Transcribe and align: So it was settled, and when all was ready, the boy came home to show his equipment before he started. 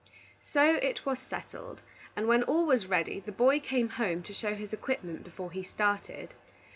So 0.43 0.77
it 0.81 1.05
was 1.05 1.19
settled, 1.19 1.83
and 2.15 2.27
when 2.27 2.41
all 2.41 2.65
was 2.65 2.87
ready, 2.87 3.19
the 3.19 3.31
boy 3.31 3.59
came 3.59 3.89
home 4.01 4.23
to 4.23 4.33
show 4.33 4.55
his 4.55 4.73
equipment 4.73 5.23
before 5.23 5.51
he 5.51 5.61
started. 5.61 6.33